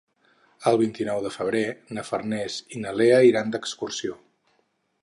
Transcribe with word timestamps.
El 0.71 0.79
vint-i-nou 0.81 1.21
de 1.25 1.31
febrer 1.35 1.61
na 1.99 2.05
Farners 2.09 2.57
i 2.79 2.83
na 2.87 2.95
Lea 3.03 3.21
iran 3.31 3.55
d'excursió. 3.59 4.19